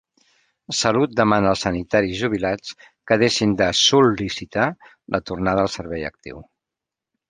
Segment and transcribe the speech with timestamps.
[0.79, 2.73] Salut demana als sanitaris jubilats
[3.11, 4.69] que deixin de sol·licitar
[5.17, 6.47] la tornada al servei actiu